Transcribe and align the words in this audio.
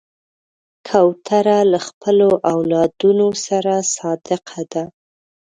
کوتره 0.87 1.57
له 1.71 1.79
خپلو 1.87 2.29
اولادونو 2.53 3.27
سره 3.45 3.73
صادقه 3.95 4.61
ده. 4.71 4.83